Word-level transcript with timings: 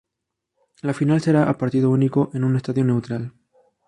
La 0.81 0.95
final 0.95 1.21
será 1.21 1.47
a 1.47 1.59
partido 1.59 1.91
único 1.91 2.31
en 2.33 2.43
un 2.43 2.55
estadio 2.55 2.83
neutral. 2.83 3.33